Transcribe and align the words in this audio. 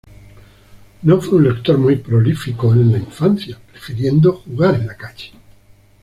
No 1.03 1.21
fue 1.21 1.37
un 1.37 1.43
lector 1.43 1.77
muy 1.77 1.95
prolífico 1.97 2.73
en 2.73 2.91
la 2.91 2.97
infancia, 2.97 3.59
prefiriendo 3.71 4.33
jugar 4.37 4.73
en 4.73 4.87
la 4.87 4.97
calle. 4.97 5.31